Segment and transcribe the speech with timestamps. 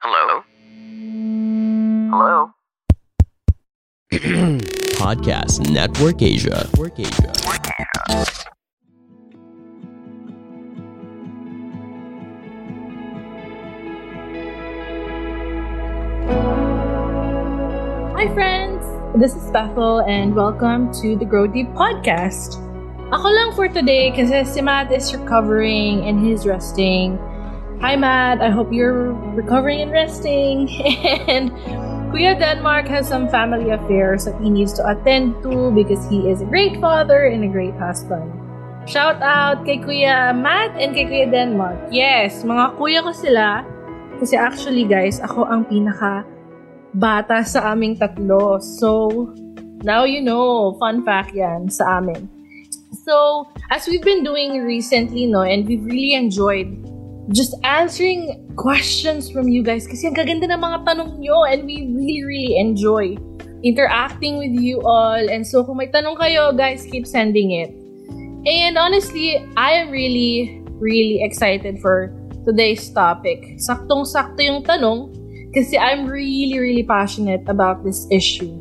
[0.00, 0.44] Hello?
[2.14, 2.50] Hello?
[4.94, 6.68] Podcast Network Asia.
[6.70, 7.32] Network Asia.
[18.14, 18.86] Hi, friends!
[19.18, 22.62] This is Bethel, and welcome to the Grow Deep podcast.
[23.10, 27.18] Ako lang for today kasi si Matt is recovering and he's resting.
[27.78, 28.42] Hi, Matt.
[28.42, 30.66] I hope you're recovering and resting.
[31.30, 31.54] and
[32.10, 36.42] Kuya Denmark has some family affairs that he needs to attend to because he is
[36.42, 38.26] a great father and a great husband.
[38.90, 41.94] Shout out kay Kuya Matt and kay Kuya Denmark.
[41.94, 43.62] Yes, mga kuya ko sila.
[44.18, 46.26] Kasi actually, guys, ako ang pinaka
[46.98, 48.58] bata sa aming tatlo.
[48.58, 49.30] So,
[49.86, 52.26] now you know, fun fact yan sa amin.
[53.06, 56.87] So, as we've been doing recently, no, and we've really enjoyed
[57.32, 61.84] just answering questions from you guys kasi ang kaganda ng mga tanong nyo and we
[61.92, 63.16] really, really enjoy
[63.62, 65.18] interacting with you all.
[65.18, 67.70] And so, kung may tanong kayo, guys, keep sending it.
[68.46, 72.14] And honestly, I am really, really excited for
[72.46, 73.58] today's topic.
[73.60, 75.12] Saktong-sakto yung tanong
[75.52, 78.56] kasi I'm really, really passionate about this issue.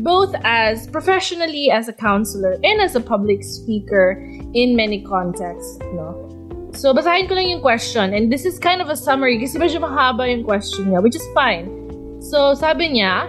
[0.00, 4.20] Both as professionally as a counselor and as a public speaker
[4.52, 6.31] in many contexts, no?
[6.72, 8.16] So, basahin ko lang yung question.
[8.16, 11.24] And this is kind of a summary kasi medyo mahaba yung question niya, which is
[11.36, 11.68] fine.
[12.24, 13.28] So, sabi niya,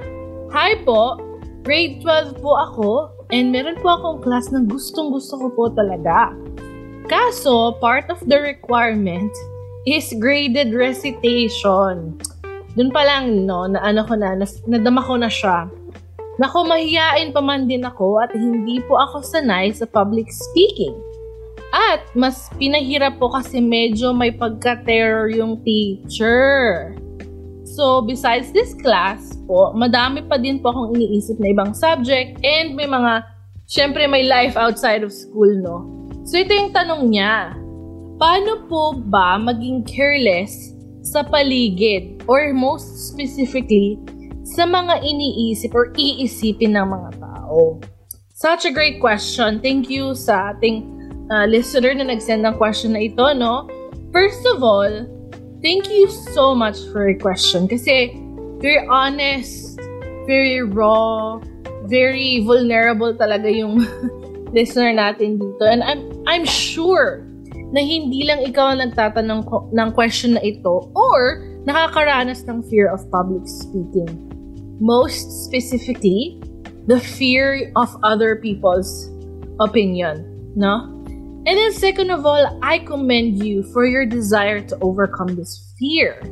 [0.56, 1.20] Hi po,
[1.66, 2.90] grade 12 po ako
[3.34, 6.32] and meron po akong class na gustong gusto ko po talaga.
[7.12, 9.34] Kaso, part of the requirement
[9.84, 12.16] is graded recitation.
[12.80, 15.68] Doon pa lang, no, na ano ko na, nadama ko na siya.
[16.40, 20.96] Nako, mahiyain pa man din ako at hindi po ako sanay sa public speaking.
[21.94, 26.90] At mas pinahirap po kasi medyo may pagka-terror yung teacher.
[27.70, 32.74] So, besides this class po, madami pa din po akong iniisip na ibang subject and
[32.74, 33.22] may mga,
[33.70, 35.86] syempre may life outside of school, no?
[36.26, 37.54] So, ito yung tanong niya.
[38.18, 40.74] Paano po ba maging careless
[41.06, 44.02] sa paligid or most specifically
[44.42, 47.78] sa mga iniisip or iisipin ng mga tao?
[48.34, 49.62] Such a great question.
[49.62, 50.93] Thank you sa ating
[51.32, 53.68] uh, listener na nag-send ng question na ito, no?
[54.12, 54.92] First of all,
[55.64, 58.12] thank you so much for your question kasi
[58.60, 59.80] very honest,
[60.28, 61.40] very raw,
[61.88, 63.84] very vulnerable talaga yung
[64.56, 65.64] listener natin dito.
[65.68, 67.26] And I'm I'm sure
[67.74, 73.02] na hindi lang ikaw ang nagtatanong ng question na ito or nakakaranas ng fear of
[73.10, 74.08] public speaking.
[74.78, 76.38] Most specifically,
[76.86, 79.10] the fear of other people's
[79.58, 80.22] opinion,
[80.54, 81.03] no?
[81.46, 86.24] And then second of all, I commend you for your desire to overcome this fear.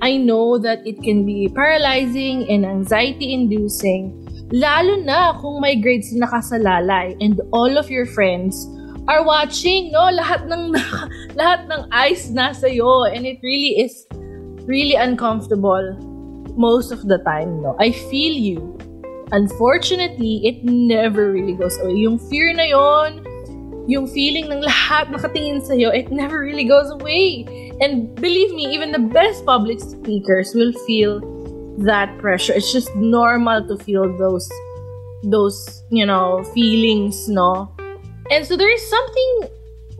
[0.00, 6.26] I know that it can be paralyzing and anxiety-inducing, lalo na kung may grades na
[6.26, 8.66] nakasalalay and all of your friends
[9.06, 10.08] are watching, no?
[10.10, 10.74] Lahat ng
[11.38, 14.08] lahat ng eyes nasa iyo and it really is
[14.66, 15.94] really uncomfortable
[16.56, 17.76] most of the time, no?
[17.78, 18.74] I feel you.
[19.32, 22.04] Unfortunately, it never really goes away.
[22.04, 23.24] Yung fear na yon,
[23.92, 27.44] yung feeling ng lahat nakatingin sa iyo, it never really goes away.
[27.84, 31.20] And believe me, even the best public speakers will feel
[31.84, 32.56] that pressure.
[32.56, 34.48] It's just normal to feel those
[35.28, 37.68] those, you know, feelings, no?
[38.32, 39.52] And so there is something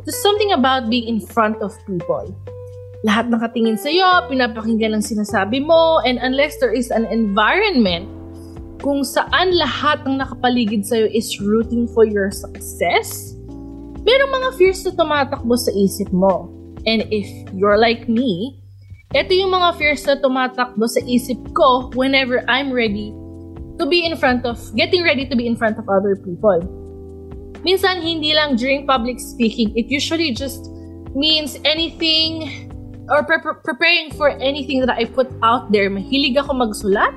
[0.09, 2.32] there's something about being in front of people.
[3.04, 8.06] Lahat nakatingin sa iyo, pinapakinggan ang sinasabi mo, and unless there is an environment
[8.82, 13.34] kung saan lahat ng nakapaligid sa iyo is rooting for your success,
[14.03, 16.51] merong mga fears na tumatakbo sa isip mo.
[16.83, 18.59] And if you're like me,
[19.15, 23.15] ito yung mga fears na tumatakbo sa isip ko whenever I'm ready
[23.79, 26.61] to be in front of, getting ready to be in front of other people.
[27.63, 30.67] Minsan, hindi lang during public speaking, it usually just
[31.15, 32.51] means anything
[33.07, 35.87] or pre- pre- preparing for anything that I put out there.
[35.91, 37.15] Mahilig ako magsulat.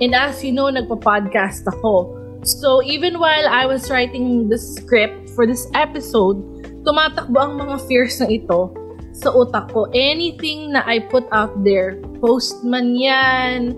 [0.00, 2.16] And as you know, nagpa-podcast ako.
[2.44, 6.40] So, even while I was writing the script for this episode,
[6.86, 8.70] tumatakbo ang mga fears na ito
[9.14, 9.86] sa utak ko.
[9.94, 13.74] Anything na I put out there, post man yan,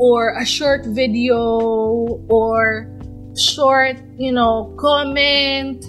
[0.00, 1.40] or a short video,
[2.28, 2.88] or
[3.36, 5.84] short, you know, comment,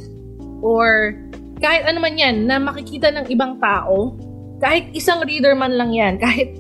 [0.64, 1.16] or
[1.64, 4.16] kahit ano man yan na makikita ng ibang tao,
[4.60, 6.56] kahit isang reader man lang yan, kahit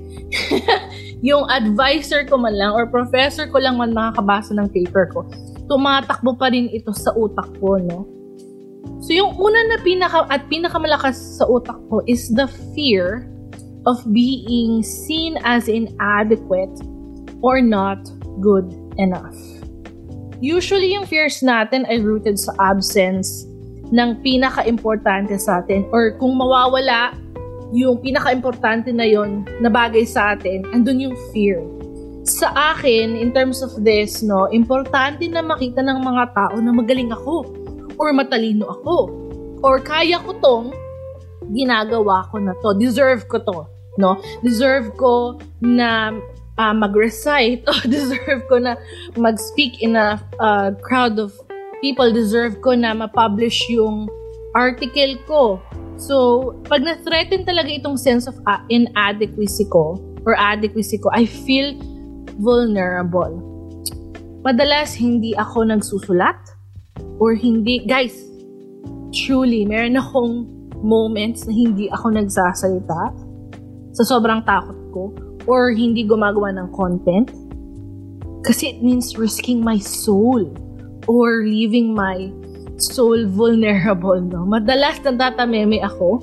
[1.27, 5.27] yung advisor ko man lang or professor ko lang man makakabasa ng paper ko,
[5.67, 8.12] tumatakbo pa rin ito sa utak ko, no?
[9.03, 13.27] So yung una na pinaka at pinakamalakas sa utak ko is the fear
[13.83, 16.71] of being seen as inadequate
[17.43, 17.99] or not
[18.39, 19.35] good enough.
[20.39, 23.43] Usually, yung fears natin ay rooted sa absence
[23.91, 27.15] ng pinaka-importante sa atin or kung mawawala
[27.75, 31.59] yung pinaka-importante na yon na bagay sa atin, andun yung fear.
[32.23, 37.11] Sa akin, in terms of this, no, importante na makita ng mga tao na magaling
[37.11, 37.62] ako
[37.97, 39.09] or matalino ako
[39.63, 40.65] or kaya ko tong
[41.51, 42.75] ginagawa ko na to.
[42.79, 43.57] Deserve ko to.
[43.99, 44.17] No?
[44.41, 46.15] Deserve ko na
[46.57, 48.79] uh, mag-recite o deserve ko na
[49.19, 51.35] mag-speak in a uh, crowd of
[51.83, 52.07] people.
[52.11, 54.07] Deserve ko na ma-publish yung
[54.55, 55.43] article ko.
[55.97, 61.77] So, pag na-threaten talaga itong sense of uh, inadequacy ko or adequacy ko, I feel
[62.41, 63.53] vulnerable.
[64.43, 66.52] Madalas, hindi ako nagsusulat
[67.19, 68.13] or hindi, guys,
[69.13, 70.47] truly, meron akong
[70.83, 73.01] moments na hindi ako nagsasalita
[73.93, 75.03] sa sobrang takot ko
[75.47, 77.31] or hindi gumagawa ng content
[78.43, 80.43] kasi it means risking my soul
[81.07, 82.27] or leaving my
[82.75, 84.43] soul vulnerable, no?
[84.43, 86.19] Madalas natatameme ako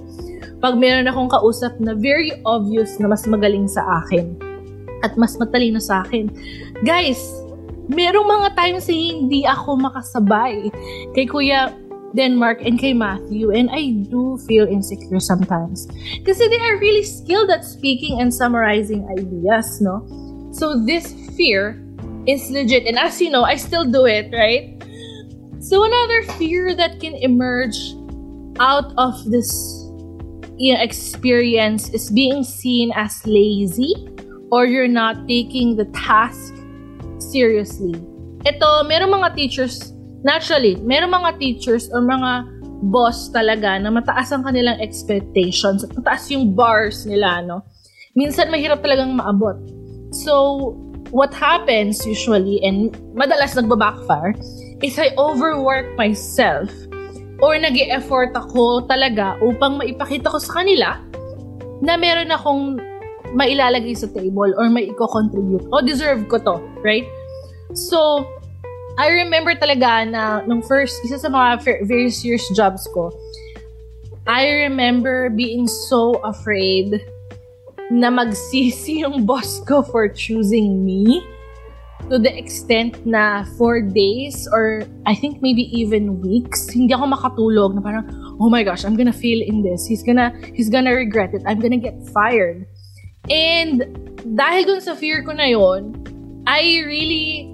[0.61, 4.37] pag meron akong kausap na very obvious na mas magaling sa akin
[5.01, 6.29] at mas matalino sa akin.
[6.85, 7.40] Guys,
[7.91, 10.71] merong mga times na hindi ako makasabay
[11.13, 11.75] kay Kuya
[12.15, 15.91] Denmark and kay Matthew and I do feel insecure sometimes.
[16.23, 20.07] Kasi they are really skilled at speaking and summarizing ideas, no?
[20.55, 21.79] So this fear
[22.27, 22.87] is legit.
[22.87, 24.75] And as you know, I still do it, right?
[25.63, 27.79] So another fear that can emerge
[28.59, 29.51] out of this
[30.59, 33.95] you know, experience is being seen as lazy
[34.51, 36.53] or you're not taking the task
[37.21, 37.95] seriously.
[38.49, 39.93] Ito, merong mga teachers
[40.25, 42.49] naturally, meron mga teachers or mga
[42.89, 47.61] boss talaga na mataas ang kanilang expectations at mataas yung bars nila, no?
[48.17, 49.57] Minsan mahirap talagang maabot.
[50.11, 50.73] So,
[51.13, 54.35] what happens usually, and madalas nagbabackfire,
[54.81, 56.73] is I overwork myself
[57.41, 61.01] or nag effort ako talaga upang maipakita ko sa kanila
[61.81, 62.81] na meron akong
[63.35, 65.65] mailalagay sa table or may i-contribute.
[65.71, 67.07] O deserve ko to, right?
[67.75, 68.27] So,
[68.99, 73.09] I remember talaga na nung first, isa sa mga very serious jobs ko,
[74.27, 77.01] I remember being so afraid
[77.91, 81.23] na magsisi yung boss ko for choosing me
[82.09, 87.75] to the extent na for days or I think maybe even weeks, hindi ako makatulog
[87.75, 88.05] na parang,
[88.41, 89.87] oh my gosh, I'm gonna fail in this.
[89.87, 91.43] He's gonna, he's gonna regret it.
[91.47, 92.67] I'm gonna get fired.
[93.29, 93.85] And
[94.25, 95.97] dahil dun sa fear ko na yon,
[96.49, 97.51] I really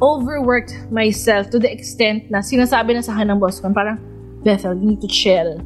[0.00, 4.00] overworked myself to the extent na sinasabi na sa akin ng boss ko, parang,
[4.40, 5.60] Bethel, you need to chill.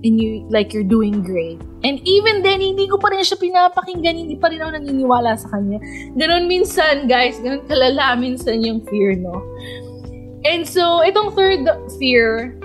[0.00, 1.60] And you, like, you're doing great.
[1.84, 5.52] And even then, hindi ko pa rin siya pinapakinggan, hindi pa rin ako naniniwala sa
[5.52, 5.76] kanya.
[6.16, 9.36] Ganon minsan, guys, ganon kalala minsan yung fear, no?
[10.48, 11.68] And so, itong third
[12.00, 12.56] fear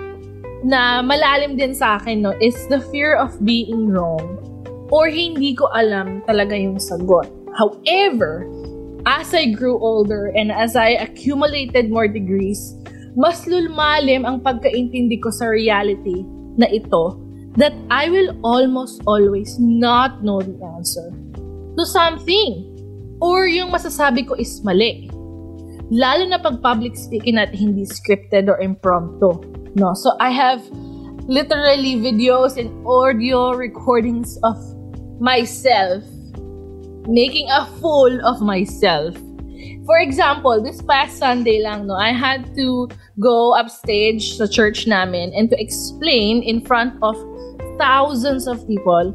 [0.63, 4.55] na malalim din sa akin, no, is the fear of being wrong
[4.90, 7.30] or hindi ko alam talaga yung sagot.
[7.56, 8.46] However,
[9.06, 12.76] as I grew older and as I accumulated more degrees,
[13.16, 16.26] mas lulmalim ang pagkaintindi ko sa reality
[16.60, 17.16] na ito
[17.56, 21.16] that I will almost always not know the answer
[21.80, 22.68] to something
[23.24, 25.08] or yung masasabi ko is mali.
[25.88, 29.38] Lalo na pag public speaking at hindi scripted or impromptu.
[29.77, 29.94] No?
[29.94, 30.60] So I have
[31.30, 34.60] literally videos and audio recordings of
[35.19, 36.03] myself
[37.07, 39.15] making a fool of myself.
[39.86, 45.31] For example, this past Sunday lang, no, I had to go upstage sa church namin
[45.34, 47.13] and to explain in front of
[47.77, 49.13] thousands of people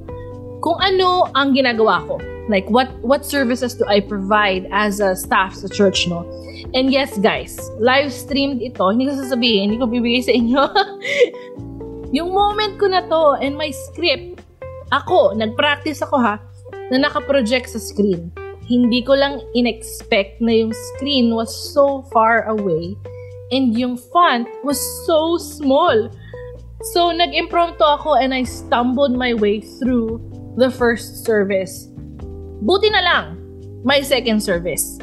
[0.63, 2.23] kung ano ang ginagawa ko.
[2.51, 6.27] Like, what what services do I provide as a staff sa church, no?
[6.75, 8.91] And yes, guys, live streamed ito.
[8.91, 10.63] Hindi ko sasabihin, hindi ko bibigay sa inyo.
[12.17, 14.40] yung moment ko na to and my script,
[14.91, 16.39] ako, nag-practice ako ha,
[16.91, 18.31] na nakaproject sa screen.
[18.67, 22.95] Hindi ko lang in-expect na yung screen was so far away
[23.51, 26.11] and yung font was so small.
[26.95, 30.23] So, nag-impromptu ako and I stumbled my way through
[30.55, 31.91] the first service.
[32.63, 33.25] Buti na lang,
[33.83, 34.99] my second service.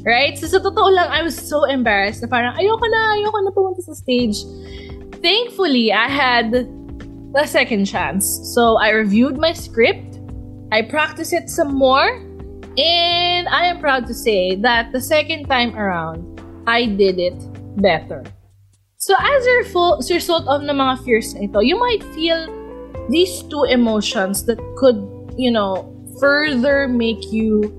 [0.00, 0.32] Right?
[0.40, 3.84] So, sa totoo lang, I was so embarrassed na parang, ayoko na, ayoko na pumunta
[3.84, 4.48] sa stage.
[5.20, 6.64] Thankfully, I had
[7.32, 8.40] the second chance.
[8.54, 10.10] So, I reviewed my script
[10.72, 12.22] I practiced it some more,
[12.78, 16.22] and I am proud to say that the second time around,
[16.66, 17.34] I did it
[17.82, 18.22] better.
[18.98, 22.46] So as a result of the mga fears ito, you might feel
[23.08, 25.02] these two emotions that could,
[25.36, 27.74] you know, further make you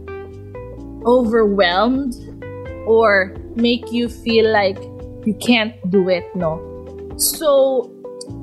[1.08, 2.12] overwhelmed
[2.84, 4.80] or make you feel like
[5.24, 6.60] you can't do it, no?
[7.16, 7.88] So,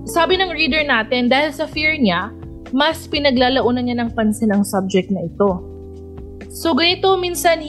[0.08, 2.32] sabi ng reader natin, dahil sa fear niya,
[2.72, 5.60] mas pinaglalaunan niya ng pansin ang subject na ito.
[6.48, 7.60] So, ganito, minsan,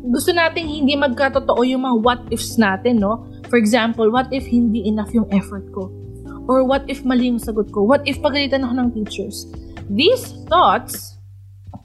[0.00, 3.26] gusto nating hindi magkatotoo yung mga what ifs natin, no?
[3.50, 5.90] For example, what if hindi enough yung effort ko?
[6.50, 7.82] Or what if mali yung sagot ko?
[7.86, 9.46] What if pagalitan ako ng teachers?
[9.90, 11.18] These thoughts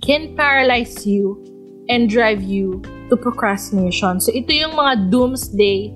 [0.05, 1.41] can paralyze you
[1.89, 4.21] and drive you to procrastination.
[4.21, 5.93] So, ito yung mga doomsday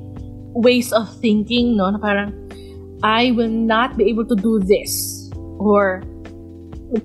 [0.58, 1.89] ways of thinking, no?
[1.89, 2.34] Na parang,
[3.03, 5.32] I will not be able to do this.
[5.60, 6.03] Or,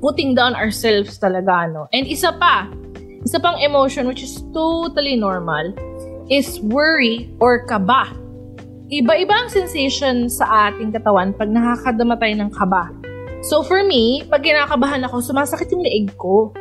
[0.01, 1.87] putting down ourselves talaga, no?
[1.93, 2.73] And isa pa,
[3.25, 5.77] isa pang emotion which is totally normal
[6.33, 8.09] is worry or kaba.
[8.89, 12.93] Iba-iba ang sensation sa ating katawan pag nakakadama tayo ng kaba.
[13.45, 16.53] So for me, pag kinakabahan ako, sumasakit yung leeg ko.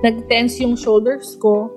[0.00, 1.68] Nag-tense yung shoulders ko.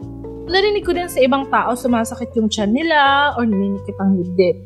[0.48, 4.64] Narinig ko din sa ibang tao, sumasakit yung chan nila or naninikip ang dibdib.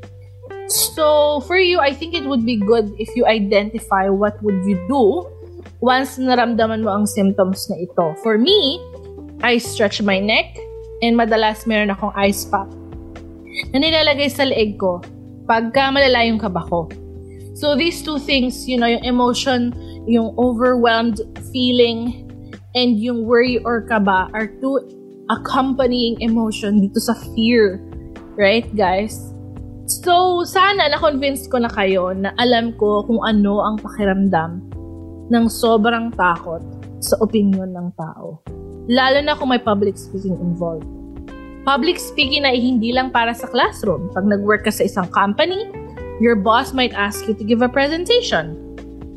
[0.70, 4.78] So, for you, I think it would be good if you identify what would you
[4.86, 5.26] do
[5.82, 8.14] once naramdaman mo ang symptoms na ito.
[8.22, 8.78] For me,
[9.42, 10.54] I stretch my neck,
[11.02, 12.70] and madalas meron akong ice pack
[13.74, 15.02] na nilalagay sa leeg ko
[15.50, 16.86] pagka malala yung kaba ko.
[17.58, 19.74] So these two things, you know, yung emotion,
[20.06, 21.20] yung overwhelmed
[21.52, 22.30] feeling,
[22.78, 24.78] and yung worry or kaba are two
[25.34, 27.82] accompanying emotion dito sa fear.
[28.38, 29.29] Right, guys?
[29.90, 34.62] So, sana na-convince ko na kayo na alam ko kung ano ang pakiramdam
[35.34, 36.62] ng sobrang takot
[37.02, 38.38] sa opinion ng tao
[38.90, 40.84] lalo na kung may public speaking involved.
[41.64, 44.10] Public speaking ay hindi lang para sa classroom.
[44.18, 45.70] Pag nag-work ka sa isang company,
[46.18, 48.58] your boss might ask you to give a presentation.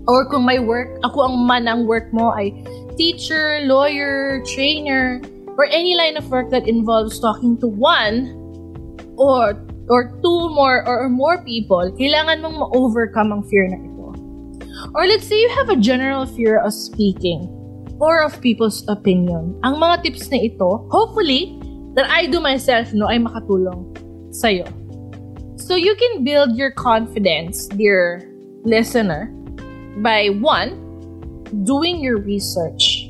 [0.04, 2.52] Or kung may work, ako ang man ang work mo ay
[3.00, 5.24] teacher, lawyer, trainer,
[5.56, 8.36] or any line of work that involves talking to one
[9.16, 9.56] or
[9.88, 14.06] or two more or more people, kailangan mong ma-overcome ang fear na ito.
[14.94, 17.48] Or let's say you have a general fear of speaking
[18.02, 19.54] or of people's opinion.
[19.62, 21.58] Ang mga tips na ito, hopefully,
[21.94, 23.94] that I do myself no ay makatulong
[24.34, 24.66] sa'yo.
[25.60, 28.26] So you can build your confidence, dear
[28.66, 29.30] listener,
[30.02, 30.74] by one,
[31.62, 33.06] doing your research.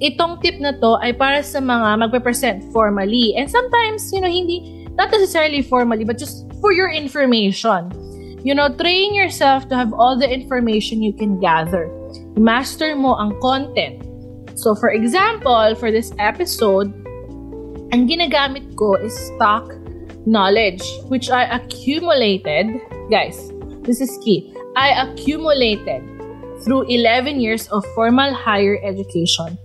[0.00, 3.32] Itong tip na to ay para sa mga magpe-present formally.
[3.36, 7.92] And sometimes, you know, hindi, not necessarily formally, but just for your information.
[8.44, 11.90] You know, train yourself to have all the information you can gather.
[12.36, 14.06] Master mo ang content
[14.56, 16.88] So for example, for this episode,
[17.92, 19.68] ang ginagamit ko is stock
[20.24, 22.80] knowledge which I accumulated,
[23.12, 23.36] guys,
[23.84, 24.48] this is key.
[24.74, 26.02] I accumulated
[26.64, 29.60] through 11 years of formal higher education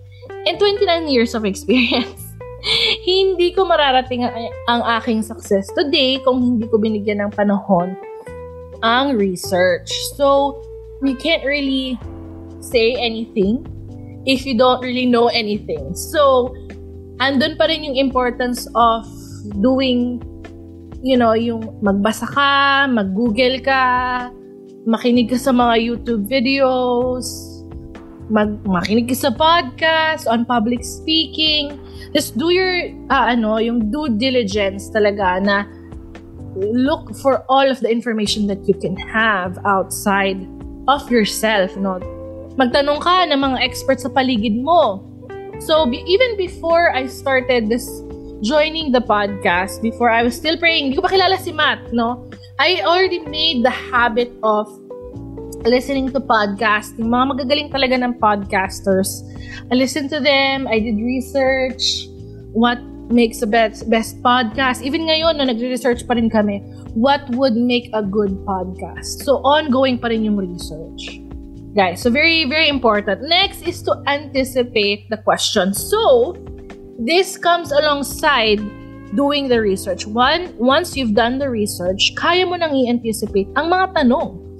[0.45, 2.20] and 29 years of experience.
[3.09, 4.25] hindi ko mararating
[4.69, 7.97] ang, aking success today kung hindi ko binigyan ng panahon
[8.81, 9.93] ang research.
[10.17, 10.57] So,
[11.01, 11.97] we can't really
[12.61, 13.65] say anything
[14.25, 15.93] if you don't really know anything.
[15.93, 16.53] So,
[17.21, 19.05] andun pa rin yung importance of
[19.61, 20.21] doing,
[21.01, 23.85] you know, yung magbasa ka, mag-google ka,
[24.85, 27.50] makinig ka sa mga YouTube videos,
[28.31, 31.75] mag makinig sa podcast on public speaking.
[32.15, 35.67] Just do your, uh, ano, yung due diligence talaga na
[36.55, 40.39] look for all of the information that you can have outside
[40.87, 41.99] of yourself, no?
[42.55, 45.03] Magtanong ka ng mga experts sa paligid mo.
[45.63, 47.87] So, be, even before I started this
[48.41, 52.27] joining the podcast, before I was still praying, hindi ko pa kilala si Matt, no?
[52.59, 54.67] I already made the habit of
[55.65, 57.05] listening to podcasting.
[57.05, 59.21] Mga magagaling talaga ng podcasters.
[59.69, 62.09] I listened to them, I did research,
[62.53, 64.81] what makes the best, best podcast.
[64.81, 66.63] Even ngayon, no, nagre-research pa rin kami,
[66.97, 69.21] what would make a good podcast.
[69.21, 71.21] So, ongoing pa rin yung research.
[71.75, 73.21] Guys, so very, very important.
[73.29, 75.73] Next is to anticipate the question.
[75.73, 76.35] So,
[76.99, 78.59] this comes alongside
[79.15, 80.07] doing the research.
[80.07, 84.50] One, once you've done the research, kaya mo nang i-anticipate ang mga tanong.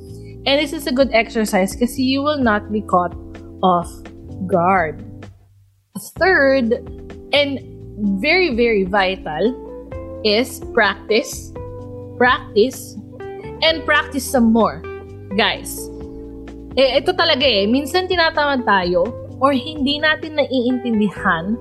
[0.46, 3.14] And this is a good exercise kasi you will not be caught
[3.62, 3.90] off
[4.50, 5.06] guard.
[6.18, 6.82] Third,
[7.30, 7.62] and
[8.18, 9.54] very, very vital,
[10.26, 11.54] is practice,
[12.18, 12.98] practice,
[13.62, 14.82] and practice some more.
[15.38, 15.90] Guys,
[16.78, 19.06] eh, ito talaga eh, minsan tinatamad tayo
[19.42, 21.58] or hindi natin naiintindihan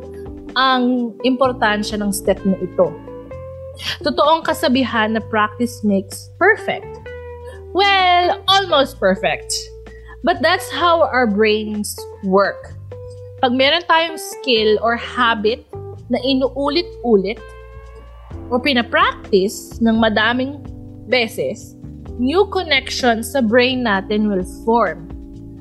[0.57, 2.93] ang importansya ng step na ito.
[4.05, 7.00] Totoong kasabihan na practice makes perfect.
[7.73, 9.55] Well, almost perfect.
[10.25, 12.75] But that's how our brains work.
[13.41, 15.65] Pag meron tayong skill or habit
[16.13, 17.41] na inuulit-ulit
[18.53, 20.61] o pinapractice ng madaming
[21.09, 21.79] beses,
[22.21, 25.09] new connections sa brain natin will form.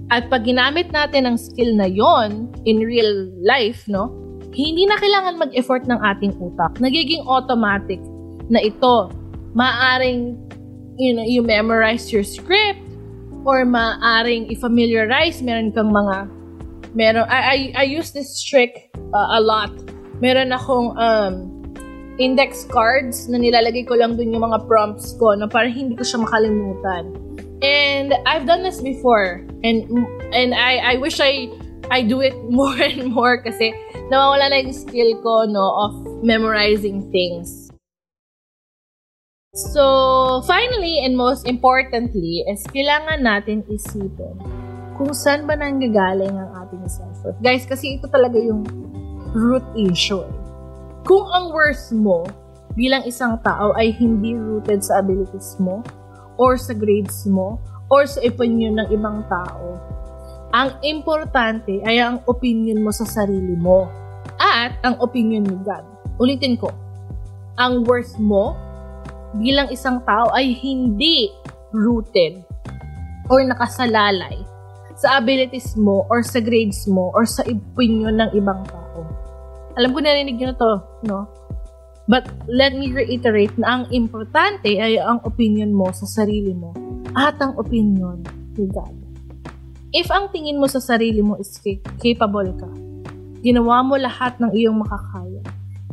[0.09, 4.09] At pag ginamit natin ang skill na yon in real life, no,
[4.49, 6.81] hindi na kailangan mag-effort ng ating utak.
[6.81, 8.01] Nagiging automatic
[8.49, 9.13] na ito.
[9.53, 10.48] Maaring
[10.99, 12.83] you know, you memorize your script
[13.47, 16.27] or maaring i-familiarize, meron kang mga
[16.93, 19.71] meron I, I, I use this trick uh, a lot.
[20.19, 21.33] Meron akong um,
[22.19, 26.03] index cards na nilalagay ko lang dun yung mga prompts ko na para hindi ko
[26.03, 27.15] siya makalimutan.
[27.63, 29.87] And I've done this before and
[30.35, 31.47] and I I wish I
[31.87, 33.71] I do it more and more kasi
[34.11, 35.93] nawawala na yung skill ko no of
[36.27, 37.68] memorizing things.
[39.57, 44.37] So, finally and most importantly is kailangan natin isipin
[44.93, 47.41] kung saan ba nanggagaling ang ating self-worth.
[47.41, 48.61] Guys, kasi ito talaga yung
[49.33, 50.21] root issue.
[51.01, 52.29] Kung ang worth mo
[52.77, 55.81] bilang isang tao ay hindi rooted sa abilities mo,
[56.37, 57.57] or sa grades mo,
[57.89, 59.81] or sa opinion ng ibang tao,
[60.53, 63.89] ang importante ay ang opinion mo sa sarili mo
[64.37, 65.81] at ang opinion ni God.
[66.21, 66.69] Ulitin ko,
[67.57, 68.68] ang worth mo
[69.37, 71.29] bilang isang tao ay hindi
[71.69, 72.41] rooted
[73.29, 74.41] or nakasalalay
[74.99, 79.05] sa abilities mo or sa grades mo or sa opinion ng ibang tao.
[79.77, 80.73] Alam ko narinig nyo to,
[81.07, 81.29] no?
[82.09, 86.73] But let me reiterate na ang importante ay ang opinion mo sa sarili mo
[87.13, 88.25] at ang opinion
[88.57, 88.97] ni God.
[89.93, 91.53] If ang tingin mo sa sarili mo is
[92.01, 92.69] capable ka,
[93.45, 95.41] ginawa mo lahat ng iyong makakaya,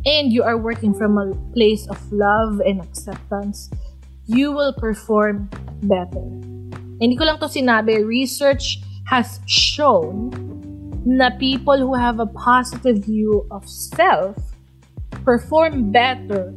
[0.07, 3.69] and you are working from a place of love and acceptance,
[4.27, 5.51] you will perform
[5.83, 6.25] better.
[7.03, 10.31] Hindi ko lang to sinabi, research has shown
[11.05, 14.35] na people who have a positive view of self
[15.27, 16.55] perform better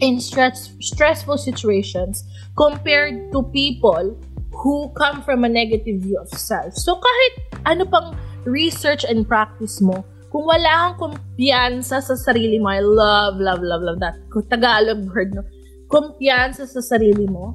[0.00, 2.22] in stress, stressful situations
[2.56, 4.18] compared to people
[4.52, 6.72] who come from a negative view of self.
[6.74, 7.32] So kahit
[7.66, 13.38] ano pang research and practice mo, kung wala kang kumpiyansa sa sarili mo, I love,
[13.38, 14.18] love, love, love that.
[14.50, 15.42] Tagalog word, no?
[15.86, 17.54] Kumpiyansa sa sarili mo,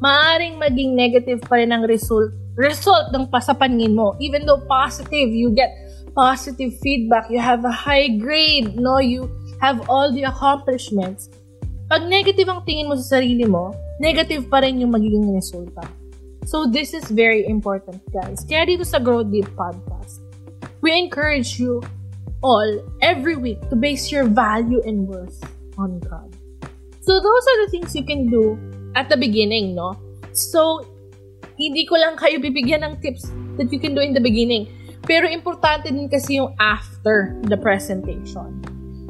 [0.00, 4.16] maaring maging negative pa rin ang result, result ng pasapanin mo.
[4.16, 5.70] Even though positive, you get
[6.16, 8.96] positive feedback, you have a high grade, no?
[8.98, 9.28] You
[9.60, 11.28] have all the accomplishments.
[11.86, 15.84] Pag negative ang tingin mo sa sarili mo, negative pa rin yung magiging resulta.
[16.46, 18.42] So this is very important, guys.
[18.46, 20.22] Kaya dito sa Grow Deep Podcast,
[20.82, 21.82] we encourage you
[22.46, 22.70] all
[23.02, 25.42] every week to base your value and worth
[25.74, 26.30] on God.
[27.02, 28.54] So those are the things you can do
[28.94, 29.98] at the beginning, no?
[30.30, 30.86] So,
[31.58, 33.28] hindi ko lang kayo bibigyan ng tips
[33.58, 34.70] that you can do in the beginning.
[35.04, 38.62] Pero importante din kasi yung after the presentation.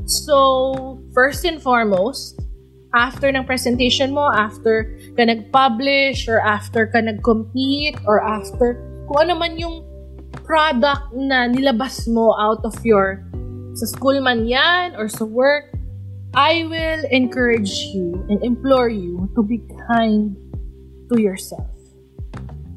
[0.06, 2.38] So, first and foremost,
[2.94, 9.38] after ng presentation mo, after ka nag-publish, or after ka nag-compete, or after kung ano
[9.38, 9.85] man yung
[10.46, 13.20] product na nilabas mo out of your
[13.76, 15.68] sa school man yan or sa work,
[16.32, 20.32] I will encourage you and implore you to be kind
[21.12, 21.68] to yourself.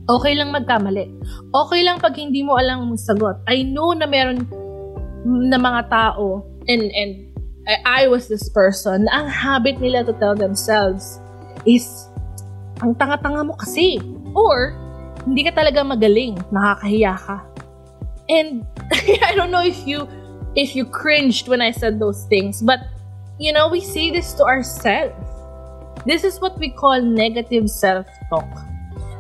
[0.09, 1.07] Okay lang magkamali.
[1.53, 3.39] Okay lang pag hindi mo alam ang sagot.
[3.45, 4.43] I know na meron
[5.23, 7.11] na mga tao and and
[7.69, 11.21] I, I was this person na ang habit nila to tell themselves
[11.63, 11.85] is
[12.81, 14.01] ang tanga-tanga mo kasi
[14.33, 14.73] or
[15.27, 17.37] hindi ka talaga magaling, nakakahiya ka.
[18.29, 18.65] And
[19.25, 20.07] I don't know if you
[20.55, 22.79] if you cringed when I said those things, but
[23.41, 25.15] you know, we say this to ourselves.
[26.05, 28.47] This is what we call negative self-talk.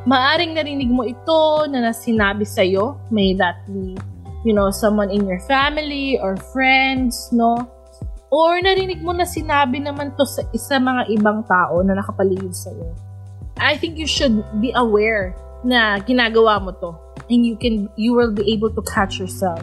[0.07, 2.95] Maaring narinig mo ito na nasinabi sa'yo.
[3.11, 3.99] May that be,
[4.47, 7.67] you know, someone in your family or friends, no?
[8.31, 12.95] Or narinig mo na sinabi naman to sa isa mga ibang tao na nakapaligid sa'yo.
[13.59, 15.35] I think you should be aware
[15.67, 16.95] na ginagawa mo to
[17.29, 19.61] and you can you will be able to catch yourself.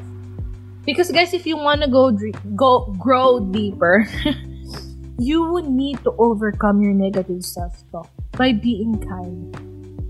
[0.87, 2.15] Because guys if you want to go
[2.55, 4.07] go grow deeper
[5.19, 9.51] you would need to overcome your negative self-talk by being kind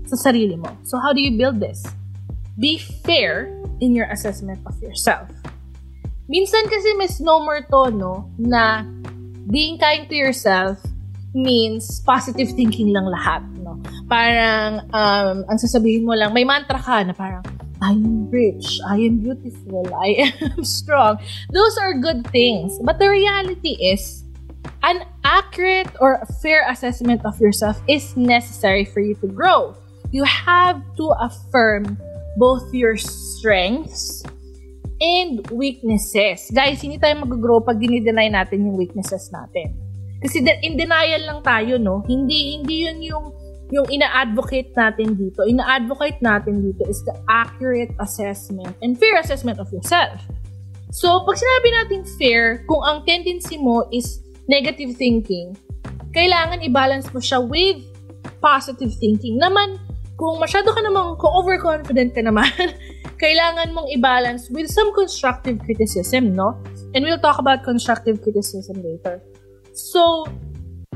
[0.07, 0.71] sa sarili mo.
[0.83, 1.83] So how do you build this?
[2.59, 5.29] Be fair in your assessment of yourself.
[6.27, 8.83] Minsan kasi misnomer to no na
[9.47, 10.75] being kind to yourself
[11.35, 17.03] means positive thinking lang lahat no parang um, ang sasabihin mo lang, may mantra ka
[17.03, 17.43] na parang,
[17.83, 21.19] I am rich, I am beautiful, I am strong.
[21.51, 22.79] Those are good things.
[22.81, 24.23] But the reality is,
[24.81, 29.75] an accurate or fair assessment of yourself is necessary for you to grow.
[30.09, 31.99] You have to affirm
[32.39, 34.23] both your strengths
[35.01, 36.49] and weaknesses.
[36.55, 39.86] Guys, hindi tayo mag-grow pag dinideny natin yung weaknesses natin.
[40.17, 42.01] Kasi in denial lang tayo, no?
[42.09, 43.25] Hindi, hindi yun yung,
[43.69, 45.45] yung ina-advocate natin dito.
[45.45, 50.17] Ina-advocate natin dito is the accurate assessment and fair assessment of yourself.
[50.89, 55.53] So, pag sinabi natin fair, kung ang tendency mo is negative thinking,
[56.15, 57.83] kailangan i-balance mo siya with
[58.39, 59.37] positive thinking.
[59.37, 59.77] Naman,
[60.17, 62.49] kung masyado ka namang, kung overconfident ka naman,
[63.23, 66.57] kailangan mong i-balance with some constructive criticism, no?
[66.95, 69.21] And we'll talk about constructive criticism later.
[69.77, 70.25] So,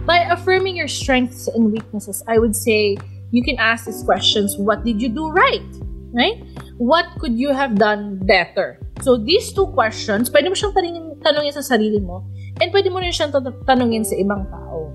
[0.09, 2.97] by affirming your strengths and weaknesses, I would say
[3.29, 4.57] you can ask these questions.
[4.57, 5.61] What did you do right?
[6.09, 6.41] Right?
[6.81, 8.81] What could you have done better?
[9.05, 12.25] So, these two questions, pwede mo siyang tanungin, tanungin sa sarili mo
[12.57, 13.29] and pwede mo rin siyang
[13.69, 14.89] tanungin sa ibang tao.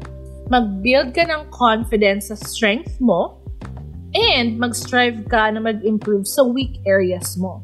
[0.50, 3.38] Mag-build ka ng confidence sa strength mo
[4.18, 7.62] and mag-strive ka na mag-improve sa weak areas mo.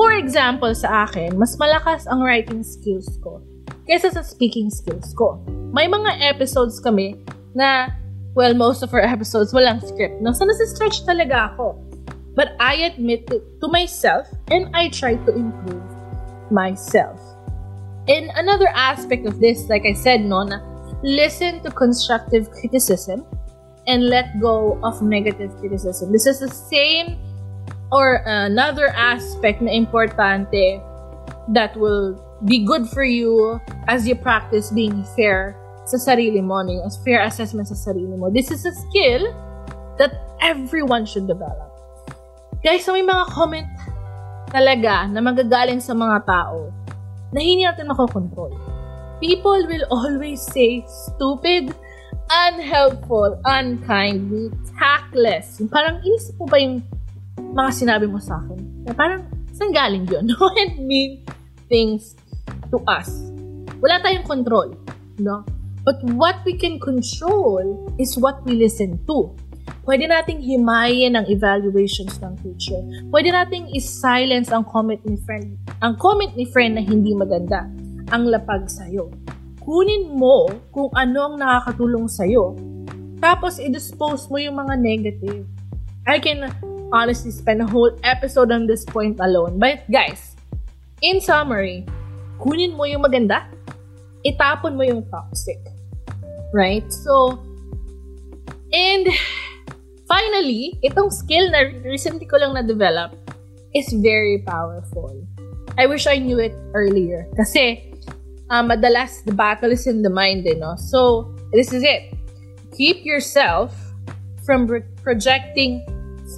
[0.00, 3.44] For example, sa akin, mas malakas ang writing skills ko
[3.88, 5.40] kaysa sa speaking skills ko.
[5.72, 7.18] May mga episodes kami
[7.54, 7.90] na,
[8.34, 10.20] well, most of our episodes walang script.
[10.20, 10.32] No?
[10.32, 11.76] So, nasa-stretch talaga ako.
[12.34, 15.84] But I admit it to myself and I try to improve
[16.50, 17.20] myself.
[18.08, 20.58] And another aspect of this, like I said, no, na
[21.02, 23.26] listen to constructive criticism
[23.86, 26.12] and let go of negative criticism.
[26.12, 27.18] This is the same
[27.92, 30.80] or another aspect na importante
[31.52, 35.54] that will be good for you as you practice being fair
[35.86, 36.82] sa sarili mo, no?
[36.86, 38.30] as fair assessment sa sarili mo.
[38.30, 39.30] This is a skill
[39.98, 41.70] that everyone should develop.
[42.62, 43.68] Guys, may mga comment
[44.50, 46.70] talaga na magagaling sa mga tao
[47.34, 48.54] na hindi natin makokontrol.
[49.22, 51.74] People will always say stupid,
[52.30, 55.62] unhelpful, unkind, tactless.
[55.70, 56.82] Parang inisip mo ba yung
[57.38, 58.86] mga sinabi mo sa akin?
[58.86, 60.26] Na parang, saan galing yun?
[60.62, 61.22] And mean
[61.70, 62.14] things
[62.72, 63.12] to us.
[63.84, 64.72] Wala tayong control.
[65.20, 65.44] No?
[65.84, 69.36] But what we can control is what we listen to.
[69.86, 72.78] Pwede nating himayin ang evaluations ng teacher.
[73.12, 77.66] Pwede nating is-silence ang comment ni friend, ang comment ni friend na hindi maganda,
[78.14, 79.10] ang lapag sa'yo
[79.62, 82.58] kunin mo kung ano ang nakakatulong sa'yo.
[83.22, 85.46] Tapos, i-dispose mo yung mga negative.
[86.10, 86.50] I can
[86.90, 89.62] honestly spend a whole episode on this point alone.
[89.62, 90.34] But guys,
[90.98, 91.86] in summary,
[92.42, 93.46] kunin mo yung maganda,
[94.26, 95.62] itapon mo yung toxic.
[96.50, 96.84] Right?
[96.90, 97.38] So,
[98.74, 99.06] and
[100.10, 103.14] finally, itong skill na recently ko lang na-develop
[103.72, 105.14] is very powerful.
[105.78, 107.24] I wish I knew it earlier.
[107.38, 107.94] Kasi,
[108.52, 110.76] uh, madalas the battle is in the mind, eh, no?
[110.76, 112.12] So, this is it.
[112.76, 113.72] Keep yourself
[114.44, 115.80] from re- projecting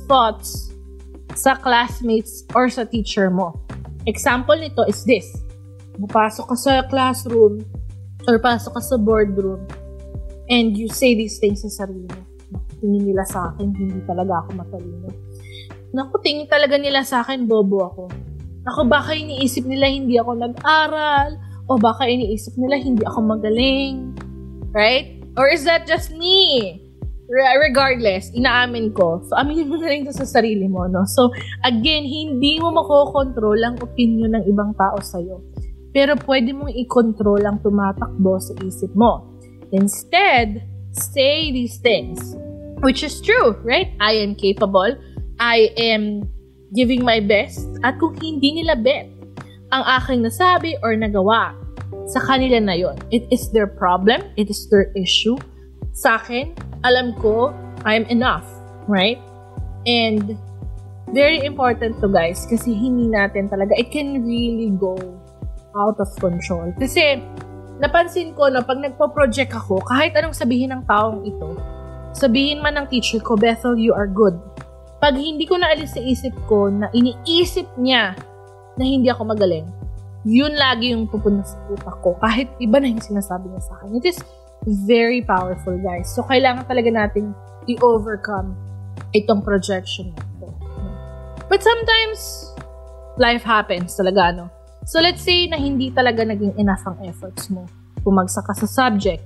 [0.06, 0.70] thoughts
[1.34, 3.58] sa classmates or sa teacher mo.
[4.06, 5.26] Example nito is this.
[5.94, 7.62] Pupasok ka sa classroom
[8.26, 9.62] or pasok ka sa boardroom
[10.50, 12.22] and you say these things sa sarili mo.
[12.82, 15.08] Tingin nila sa akin, hindi talaga ako matalino.
[15.94, 18.04] Naku, tingin talaga nila sa akin, bobo ako.
[18.66, 21.38] Ako, baka iniisip nila hindi ako nag-aral
[21.70, 24.12] o baka iniisip nila hindi ako magaling.
[24.74, 25.22] Right?
[25.38, 26.76] Or is that just me?
[27.24, 29.22] Re- regardless, inaamin ko.
[29.24, 31.08] So, aminin mo na rin sa sarili mo, no?
[31.08, 31.32] So,
[31.64, 35.40] again, hindi mo makokontrol ang opinion ng ibang tao sa'yo.
[35.94, 39.30] Pero pwede mong i-control ang tumatakbo sa isip mo.
[39.70, 40.58] Instead,
[40.90, 42.34] say these things.
[42.82, 43.94] Which is true, right?
[44.02, 44.98] I am capable.
[45.38, 46.26] I am
[46.74, 47.62] giving my best.
[47.86, 49.06] At kung hindi nila bet,
[49.70, 51.54] ang aking nasabi or nagawa.
[52.10, 52.98] Sa kanila na yon.
[53.14, 54.26] It is their problem.
[54.34, 55.38] It is their issue.
[55.94, 57.54] Sa akin, alam ko,
[57.86, 58.44] I'm enough.
[58.90, 59.22] Right?
[59.86, 60.34] And
[61.14, 64.98] very important to guys kasi hindi natin talaga, it can really go
[65.74, 66.70] out of control.
[66.78, 67.20] Kasi
[67.82, 71.58] napansin ko na pag nagpo-project ako, kahit anong sabihin ng taong ito,
[72.14, 74.38] sabihin man ng teacher ko, Bethel, you are good.
[75.02, 78.14] Pag hindi ko naalis sa isip ko na iniisip niya
[78.78, 79.66] na hindi ako magaling,
[80.24, 82.16] yun lagi yung pupunta sa utak ko.
[82.16, 84.00] Kahit iba na yung sinasabi niya sa akin.
[84.00, 84.18] It is
[84.64, 86.08] very powerful, guys.
[86.08, 87.36] So, kailangan talaga nating
[87.68, 88.56] i-overcome
[89.12, 90.48] itong projection na ito.
[91.52, 92.48] But sometimes,
[93.20, 94.48] life happens talaga, no?
[94.84, 97.64] So, let's say na hindi talaga naging enough ang efforts mo.
[98.04, 99.24] Pumagsak ka sa subject.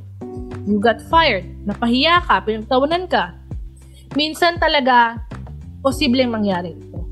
[0.69, 1.47] You got fired.
[1.67, 2.43] Napahiya ka.
[2.47, 3.35] Pinagtawanan ka.
[4.15, 5.19] Minsan talaga,
[5.83, 7.03] posibleng mangyari ito.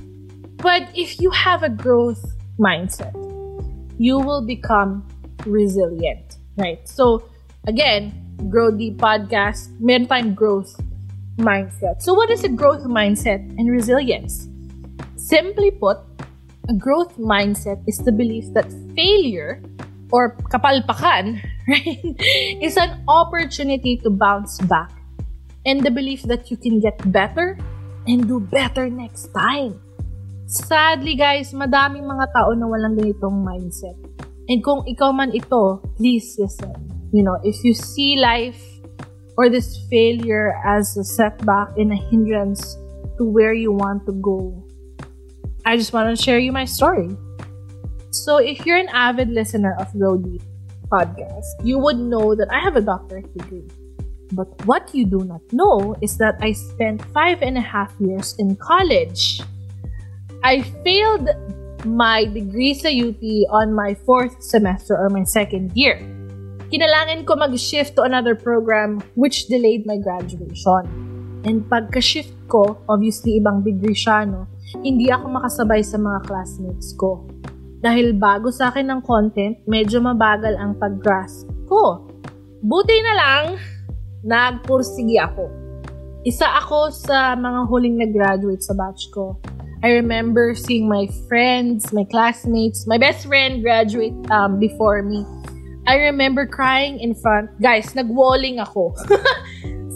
[0.62, 2.22] But if you have a growth
[2.56, 3.12] mindset,
[3.98, 5.04] you will become
[5.44, 6.80] resilient, right?
[6.88, 7.28] So,
[7.66, 8.12] again,
[8.48, 10.76] Grow Deep Podcast, meron tayong growth
[11.36, 12.00] mindset.
[12.00, 14.48] So, what is a growth mindset and resilience?
[15.16, 16.00] Simply put,
[16.66, 18.66] A growth mindset is the belief that
[18.98, 19.62] failure
[20.10, 21.38] or kapalpakan,
[21.70, 22.10] right,
[22.58, 24.90] is an opportunity to bounce back
[25.62, 27.54] and the belief that you can get better
[28.10, 29.78] and do better next time.
[30.50, 33.94] Sadly guys, madaming mga tao na walang ganitong mindset.
[34.50, 36.74] And kung ikaw man ito, please listen.
[37.14, 38.58] You know, if you see life
[39.38, 42.74] or this failure as a setback and a hindrance
[43.18, 44.65] to where you want to go,
[45.66, 47.10] I just want to share you my story.
[48.14, 49.90] So if you're an avid listener of
[50.22, 50.40] Deep
[50.86, 53.66] podcast, you would know that I have a doctorate degree.
[54.30, 58.38] But what you do not know is that I spent five and a half years
[58.38, 59.42] in college.
[60.46, 61.34] I failed
[61.82, 63.18] my degree sa UP
[63.50, 65.98] on my fourth semester or my second year.
[66.70, 70.86] Kinalangan ko mag-shift to another program which delayed my graduation.
[71.42, 74.46] And pagka-shift ko, obviously ibang degree siya, no?
[74.84, 77.24] Hindi ako makasabay sa mga classmates ko.
[77.80, 82.04] Dahil bago sa akin ng content, medyo mabagal ang pag-grasp ko.
[82.60, 83.44] Buti na lang,
[84.26, 85.46] nagpursigi ako.
[86.26, 89.38] Isa ako sa mga huling nag-graduate sa batch ko.
[89.86, 95.22] I remember seeing my friends, my classmates, my best friend graduate um, before me.
[95.86, 97.54] I remember crying in front.
[97.62, 98.96] Guys, nagwalling ako.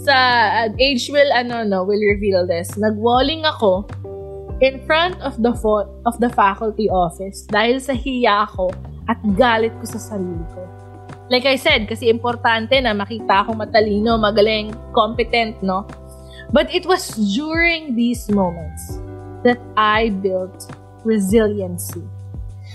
[0.01, 0.17] sa
[0.65, 2.73] uh, age will ano no will reveal this.
[2.73, 3.85] Nagwalling ako
[4.61, 8.69] in front of the fo- of the faculty office dahil sa hiya ako
[9.09, 10.61] at galit ko sa sarili ko.
[11.33, 15.87] Like I said, kasi importante na makita akong matalino, magaling, competent, no?
[16.51, 18.99] But it was during these moments
[19.41, 20.67] that I built
[21.07, 22.03] resiliency.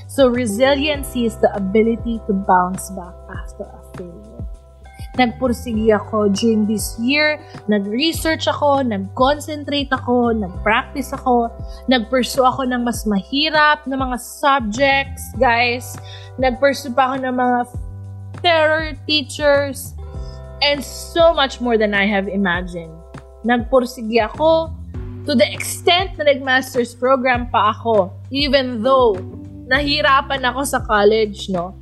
[0.08, 4.25] So resiliency is the ability to bounce back after a failure.
[5.16, 7.40] Nagpursigi ako during this year,
[7.72, 11.48] nag-research ako, nag-concentrate ako, nag-practice ako,
[11.88, 15.96] nag-pursue ako ng mas mahirap na mga subjects, guys.
[16.36, 17.58] Nag-pursue pa ako ng mga
[18.44, 19.96] terror teachers,
[20.60, 22.92] and so much more than I have imagined.
[23.48, 24.72] Nagpursigi ako
[25.24, 29.16] to the extent na nag-master's program pa ako, even though
[29.66, 31.74] nahirapan ako sa college, no?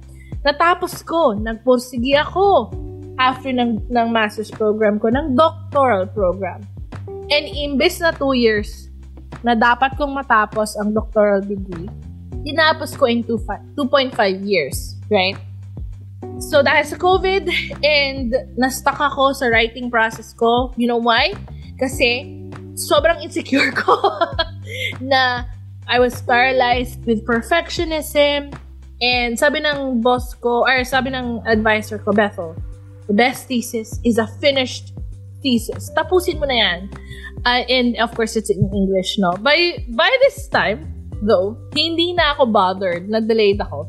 [0.45, 2.73] Natapos ko, nagpursigi ako
[3.19, 6.61] after ng, ng master's program ko, ng doctoral program.
[7.31, 8.91] And imbes na 2 years
[9.45, 11.89] na dapat kong matapos ang doctoral degree,
[12.45, 15.37] tinapos ko in 2.5 years, right?
[16.41, 17.45] So, dahil sa COVID
[17.85, 21.33] and na-stuck ako sa writing process ko, you know why?
[21.79, 22.27] Kasi
[22.75, 23.97] sobrang insecure ko
[24.99, 25.47] na
[25.85, 28.57] I was paralyzed with perfectionism
[29.05, 32.57] and sabi ng boss ko, or sabi ng advisor ko, Bethel,
[33.07, 34.93] the best thesis is a finished
[35.43, 35.93] thesis.
[35.93, 36.81] Tapusin mo na yan.
[37.45, 39.37] Uh, and of course, it's in English, no?
[39.37, 40.89] By, by this time,
[41.21, 43.89] though, hindi na ako bothered, na-delayed ako.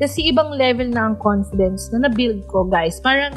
[0.00, 2.98] Kasi ibang level na ang confidence na na-build ko, guys.
[3.04, 3.36] Parang,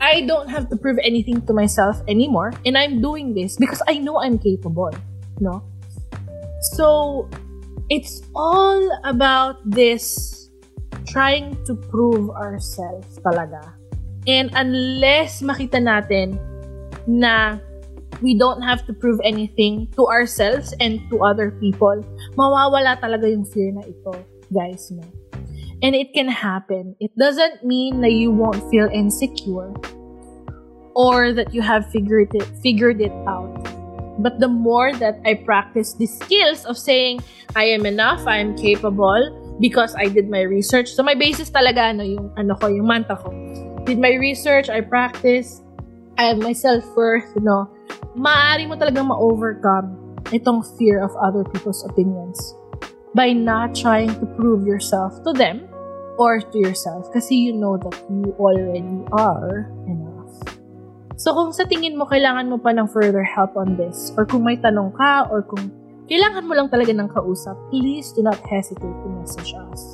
[0.00, 2.52] I don't have to prove anything to myself anymore.
[2.64, 4.92] And I'm doing this because I know I'm capable.
[5.40, 5.62] No?
[6.76, 7.28] So,
[7.90, 10.48] it's all about this
[11.06, 13.60] trying to prove ourselves talaga.
[14.26, 16.40] And unless makita natin
[17.04, 17.60] na
[18.22, 22.00] we don't have to prove anything to ourselves and to other people,
[22.36, 24.12] mawawala talaga yung fear na ito,
[24.48, 24.88] guys.
[24.88, 25.04] No?
[25.84, 26.96] And it can happen.
[27.00, 29.74] It doesn't mean that you won't feel insecure
[30.94, 33.52] or that you have figured it figured it out.
[34.18, 37.20] But the more that I practice the skills of saying
[37.56, 40.94] I am enough, I am capable because I did my research.
[40.94, 43.34] So my basis talaga ano yung ano ko, yung manta ko.
[43.84, 45.60] Did my research, I practice,
[46.16, 47.68] I have my self-worth, you know.
[48.16, 52.40] Maaari mo talagang ma-overcome itong fear of other people's opinions
[53.12, 55.68] by not trying to prove yourself to them
[56.16, 60.32] or to yourself kasi you know that you already are enough.
[61.20, 64.48] So kung sa tingin mo kailangan mo pa ng further help on this or kung
[64.48, 65.68] may tanong ka or kung
[66.08, 69.93] kailangan mo lang talaga ng kausap, please do not hesitate to message us.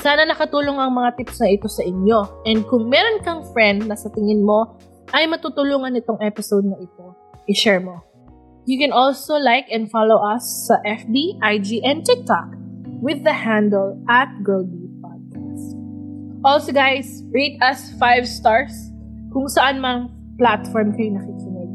[0.00, 2.48] Sana nakatulong ang mga tips na ito sa inyo.
[2.48, 4.80] And kung meron kang friend na sa tingin mo
[5.12, 7.12] ay matutulungan itong episode na ito,
[7.52, 8.00] i-share mo.
[8.64, 12.48] You can also like and follow us sa FB, IG, and TikTok
[13.04, 14.84] with the handle at GirlD.
[16.44, 18.92] Also guys, rate us 5 stars
[19.32, 21.72] kung saan mang platform kayo nakikinig.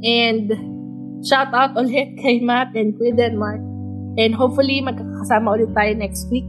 [0.00, 0.46] And
[1.20, 3.60] shout out ulit kay Matt and Kuya Denmark.
[4.16, 6.48] And hopefully magkakasama ulit tayo next week.